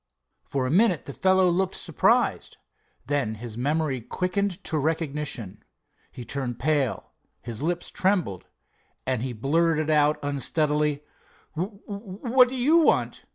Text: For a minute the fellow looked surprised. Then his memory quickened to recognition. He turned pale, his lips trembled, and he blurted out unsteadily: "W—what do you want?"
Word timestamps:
For 0.45 0.65
a 0.65 0.71
minute 0.71 1.05
the 1.05 1.13
fellow 1.13 1.47
looked 1.47 1.75
surprised. 1.75 2.57
Then 3.05 3.35
his 3.35 3.55
memory 3.55 4.01
quickened 4.01 4.63
to 4.63 4.79
recognition. 4.79 5.63
He 6.11 6.25
turned 6.25 6.57
pale, 6.57 7.11
his 7.43 7.61
lips 7.61 7.91
trembled, 7.91 8.45
and 9.05 9.21
he 9.21 9.31
blurted 9.31 9.91
out 9.91 10.17
unsteadily: 10.23 11.03
"W—what 11.55 12.49
do 12.49 12.55
you 12.55 12.77
want?" 12.79 13.25